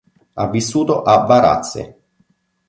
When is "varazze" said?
1.27-1.99